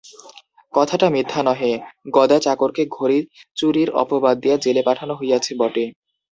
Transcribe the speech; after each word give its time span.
কথাটা 0.73 1.07
মিথ্যা 1.09 1.41
নহে–গদা 1.43 2.37
চাকরকে 2.39 2.83
ঘড়িচুরির 2.91 3.89
অপবাদ 4.01 4.35
দিয়া 4.39 4.57
জেলে 4.57 4.81
পাঠানো 4.85 5.13
হইয়াছে 5.15 5.51
বটে। 5.57 5.85